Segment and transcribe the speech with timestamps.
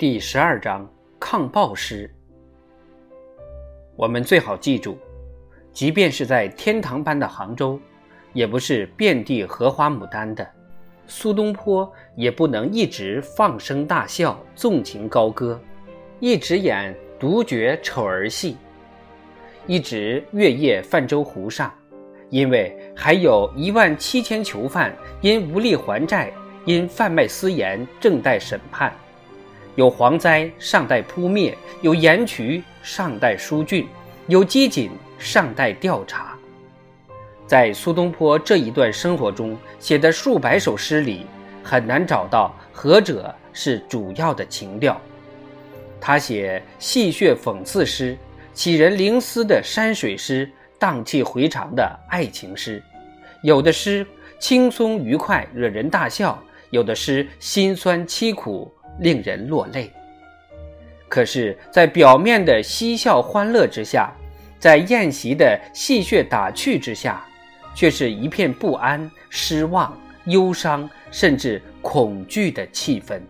[0.00, 2.10] 第十二章抗暴诗。
[3.96, 4.96] 我们最好记住，
[5.74, 7.78] 即便是在天堂般的杭州，
[8.32, 10.50] 也不是遍地荷花牡丹的。
[11.06, 15.60] 苏东坡也不能一直放声大笑、纵情高歌，
[16.18, 18.56] 一直演独角丑儿戏，
[19.66, 21.70] 一直月夜泛舟湖上，
[22.30, 26.32] 因为还有一万七千囚犯因无力还债、
[26.64, 28.90] 因贩卖私盐正待审判。
[29.80, 33.86] 有蝗灾尚待扑灭，有盐渠尚待疏浚，
[34.26, 36.36] 有饥馑尚待调查。
[37.46, 41.24] 在苏东坡这一段生活中写的数百首诗里，
[41.64, 45.00] 很难找到何者是主要的情调。
[45.98, 48.14] 他写戏谑讽刺诗、
[48.52, 50.46] 启人灵思的山水诗、
[50.78, 52.82] 荡气回肠的爱情诗，
[53.42, 54.06] 有的诗
[54.38, 56.36] 轻松愉快，惹人大笑；
[56.68, 58.70] 有的诗心酸凄苦。
[58.98, 59.92] 令人落泪。
[61.08, 64.12] 可是，在表面的嬉笑欢乐之下，
[64.58, 67.24] 在宴席的戏谑打趣之下，
[67.74, 73.20] 却是一片不安、失望、忧伤，甚至恐惧的气氛。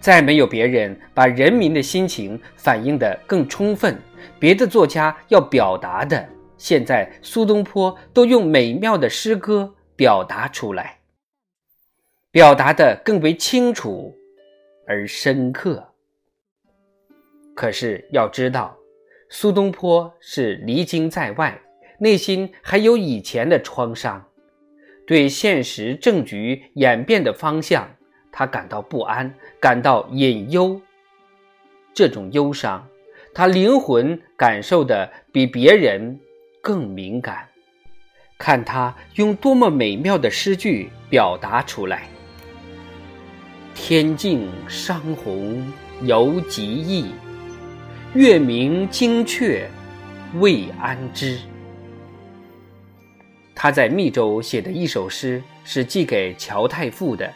[0.00, 4.00] 再没有别人把人民的心情反映得更充分，
[4.38, 10.99] 别的作家要表达的，现在苏东坡都用美妙的诗歌表达出来。
[12.32, 14.16] 表达的更为清楚
[14.86, 15.84] 而深刻。
[17.56, 18.76] 可是要知道，
[19.28, 21.60] 苏东坡是离京在外，
[21.98, 24.24] 内心还有以前的创伤，
[25.08, 27.90] 对现实政局演变的方向，
[28.30, 30.80] 他感到不安，感到隐忧。
[31.92, 32.88] 这种忧伤，
[33.34, 36.20] 他灵魂感受的比别人
[36.62, 37.48] 更敏感。
[38.38, 42.08] 看他用多么美妙的诗句表达出来。
[43.82, 45.66] 天净山红
[46.02, 47.06] 犹极意，
[48.14, 49.66] 月明惊鹊
[50.34, 51.38] 未安知。
[53.54, 57.32] 他在密州写的一首诗是寄给乔太傅的，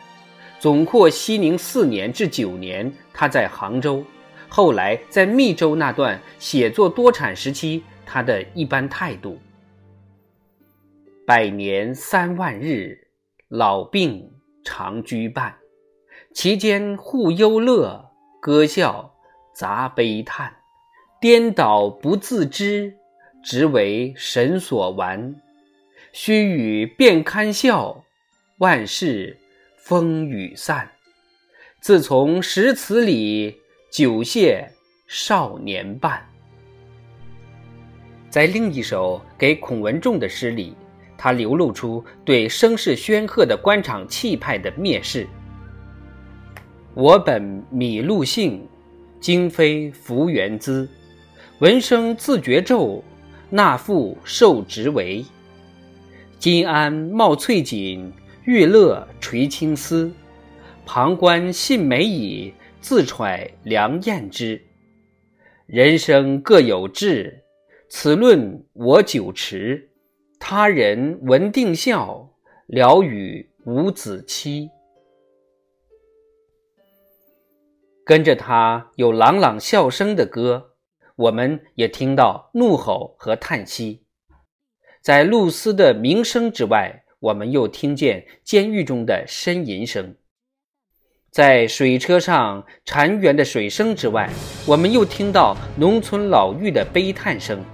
[0.61, 4.05] 总括熙宁四年至九年他在杭州，
[4.47, 9.41] 后来在密州那段写作多产时期他的一般态度。
[11.27, 12.97] 百年三万日，
[13.49, 14.31] 老病
[14.63, 15.53] 常居伴。
[16.35, 19.15] 其间互忧乐，歌笑
[19.55, 20.53] 杂悲叹，
[21.21, 22.93] 颠倒不自知，
[23.41, 25.37] 直为神所玩。
[26.13, 28.05] 须臾便堪笑，
[28.59, 29.39] 万事
[29.77, 30.91] 风雨散。
[31.81, 33.57] 自从识此理，
[33.93, 34.69] 久谢
[35.07, 36.29] 少年伴。
[38.29, 40.77] 在另一首给孔文仲的诗里，
[41.17, 45.29] 他流露出对声势煊赫的官场气派的蔑视。
[46.97, 48.69] 我本米禄姓，
[49.19, 50.89] 今非福元资。
[51.59, 53.03] 闻声自觉骤，
[53.51, 55.25] 纳赋受职为。
[56.39, 58.13] 金鞍帽翠锦，
[58.45, 60.13] 玉勒垂青丝。
[60.87, 64.63] 旁观信美矣，自揣良验之。
[65.67, 67.43] 人生各有志，
[67.89, 69.91] 此论我久迟。
[70.39, 72.31] 他人闻定笑，
[72.69, 74.71] 聊与无子期。
[78.05, 80.73] 跟着他有朗朗笑声的歌，
[81.17, 84.03] 我们也听到怒吼和叹息。
[85.01, 90.15] 在露丝的鸣声之外，我们又听见监狱中的呻吟声。
[91.31, 94.29] 在水车上潺湲的水声之外，
[94.67, 97.65] 我们又听到农村老妪的悲叹声。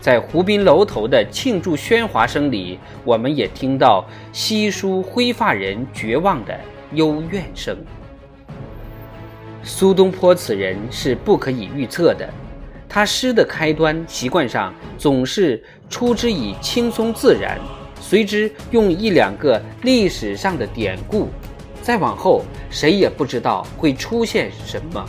[0.00, 6.58] 在湖滨楼头的庆祝喧哗声里，我们也听到稀疏灰发人绝望的
[6.94, 7.76] 幽怨声。
[9.64, 12.28] 苏东坡此人是不可以预测的，
[12.88, 17.60] 他诗的开端习惯上总是出之以轻松自然，
[18.00, 21.28] 随之用一两个历史上的典故，
[21.80, 25.04] 再往后谁也不知道会出现什么。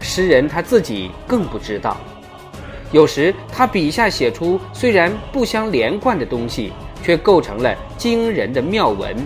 [0.00, 1.96] 诗人他自己更不知道，
[2.90, 9.16] 有时他笔下写出虽然不相连贯的东西，却构成了惊人的妙文。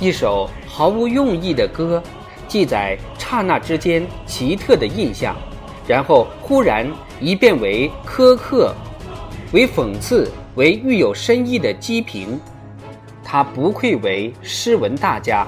[0.00, 2.02] 一首毫无用意的歌。
[2.46, 2.96] 记载
[3.30, 5.34] 刹那之间奇特的印象，
[5.88, 6.88] 然后忽然
[7.18, 8.72] 一变为苛刻，
[9.50, 12.38] 为讽刺，为寓有深意的讥评。
[13.24, 15.44] 他不愧为诗文大家，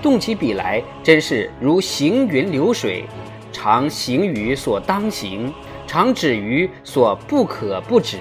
[0.00, 3.04] 动起笔来真是如行云流水，
[3.52, 5.52] 常行于所当行，
[5.86, 8.20] 常止于所不可不止。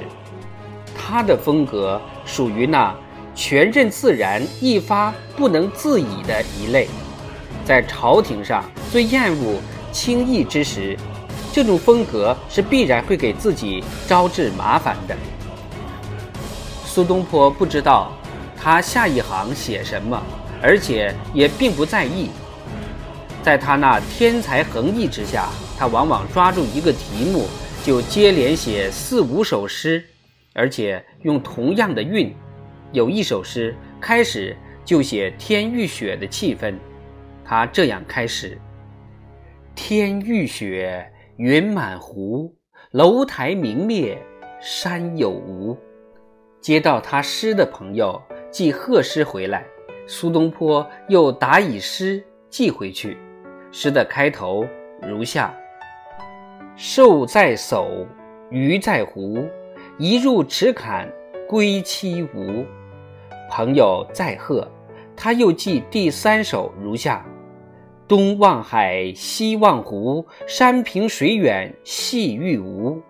[0.93, 2.93] 他的风格属于那
[3.33, 6.87] 全任自然、一发不能自已的一类。
[7.63, 8.63] 在朝廷上
[8.95, 9.59] 最厌恶
[9.91, 10.97] 轻易之时，
[11.51, 15.13] 这种风格是必然会给自己招致麻烦的。
[16.85, 18.13] 苏东坡不知道
[18.55, 20.17] 他下一行写什么，
[20.61, 22.29] 而且也并不在意。
[23.43, 27.47] 在他那天才横溢之下，他往往抓住一个题目
[27.83, 30.01] 就接连写四五首诗，
[30.53, 32.33] 而且用同样的韵。
[32.93, 34.55] 有一首诗开始
[34.85, 36.73] 就写天欲雪的气氛，
[37.43, 38.57] 他这样开始：
[39.75, 41.05] 天欲雪，
[41.35, 42.51] 云满湖，
[42.91, 44.17] 楼台明灭，
[44.61, 45.77] 山有无。
[46.61, 48.19] 接到他诗的朋友
[48.49, 49.65] 寄贺诗回来，
[50.07, 53.17] 苏东坡又答以诗寄回去。
[53.69, 54.65] 诗的开头
[55.01, 55.53] 如下：
[56.77, 58.07] 兽在叟，
[58.49, 59.45] 鱼在湖，
[59.97, 61.07] 一入池坎
[61.49, 62.65] 归期无。
[63.51, 64.65] 朋友在贺，
[65.17, 67.25] 他又寄第三首如下：
[68.07, 73.01] 东望海，西望湖，山平水远系欲无。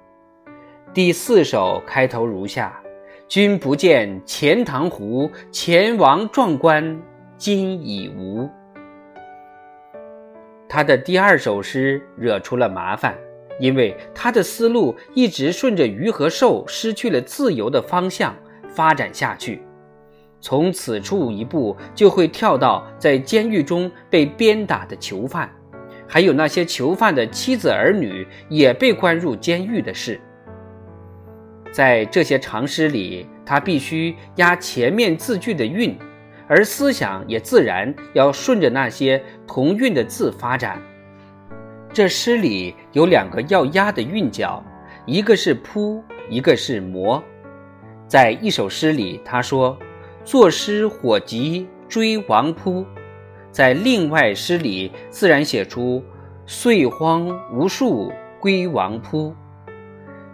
[0.93, 2.81] 第四首开头如下。
[3.27, 6.97] 君不见钱塘湖，钱王壮观
[7.37, 8.47] 今已无。
[10.69, 13.17] 他的第二首诗惹出了麻烦，
[13.59, 18.33] 因为他的思路一直顺着鱼和兽失去了自由的方向
[18.69, 19.61] 发展下去，
[20.45, 25.49] 从此处一步就会跳到在监狱中被鞭打的囚犯，
[26.07, 30.21] 还有那些囚犯的妻子儿女也被关入监狱的事。
[31.71, 35.97] 在这些长诗里，他必须押前面字句的韵，
[36.47, 40.79] 而思想也自然要顺着那些同韵的字发展。
[41.91, 44.63] 这诗里有两个要押的韵脚，
[45.07, 47.23] 一个是扑，一个是磨。
[48.07, 49.75] 在一首诗里，他说
[50.25, 52.83] ：“作诗火急追王扑”，
[53.51, 56.03] 在另外诗里自然写出
[56.47, 59.33] “岁荒无数归王扑”。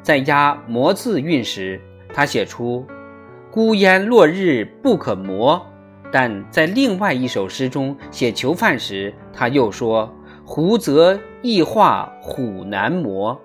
[0.02, 1.80] 在押磨字韵时，
[2.14, 2.86] 他写出
[3.52, 5.62] “孤烟落日不可磨”，
[6.10, 10.10] 但在另外一首诗中写囚犯时，他又说
[10.46, 13.40] “胡则易化虎难磨”，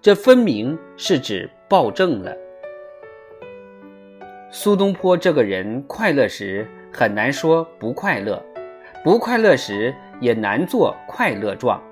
[0.00, 2.34] 这分明是指暴政了。
[4.56, 8.40] 苏东坡这个人快乐时很难说不快乐，
[9.02, 11.82] 不快乐时也难做快乐状。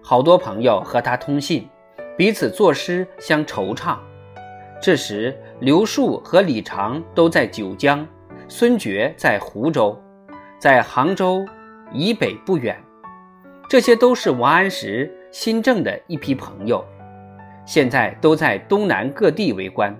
[0.00, 1.68] 好多朋友和他通信。
[2.16, 3.98] 彼此作诗相惆怅。
[4.80, 8.06] 这时，刘树和李常都在九江，
[8.46, 10.00] 孙觉在湖州，
[10.60, 11.44] 在杭州
[11.92, 12.80] 以北不远。
[13.68, 16.84] 这些都是王安石新政的一批朋友，
[17.66, 19.92] 现在都在东南各地为官。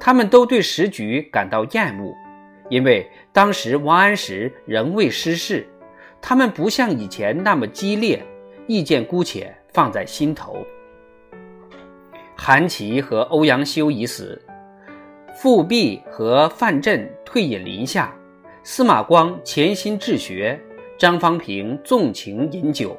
[0.00, 2.14] 他们都对时局感到厌恶，
[2.70, 5.68] 因为当时王安石仍未失势，
[6.22, 8.24] 他们不像以前那么激烈，
[8.66, 10.66] 意见姑且放在心头。
[12.34, 14.40] 韩琦和欧阳修已死，
[15.36, 18.16] 富弼和范镇退隐林下，
[18.62, 20.58] 司马光潜心治学，
[20.96, 22.98] 张方平纵情饮酒。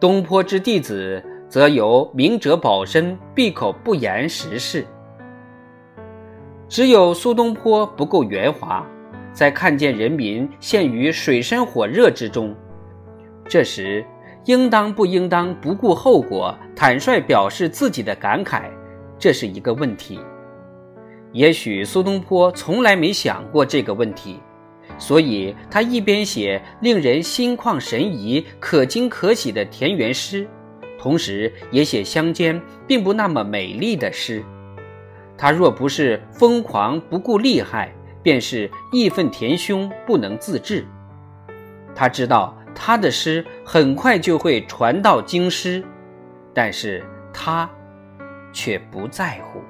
[0.00, 4.84] 东坡之弟子则由明哲保身，闭口不言时事。
[6.70, 8.86] 只有苏东坡不够圆滑，
[9.32, 12.54] 在看见人民陷于水深火热之中，
[13.46, 14.02] 这时。
[14.46, 18.62] 应当不应当不顾后果，坦率表示自己的感慨，
[19.18, 20.18] 这是一个问题。
[21.30, 24.40] 也许苏东坡从来没想过这个问题，
[24.96, 30.48] 所以他一边写令人心旷神怡、可惊可喜的田园诗，
[30.98, 34.42] 同时也写乡间并不那么美丽的诗。
[35.40, 37.90] 他若不是疯狂不顾利害，
[38.22, 40.86] 便是义愤填胸不能自制。
[41.94, 42.54] 他知道。
[42.72, 45.84] 他的诗很快就会传到京师，
[46.54, 47.68] 但是他
[48.52, 49.60] 却不在乎。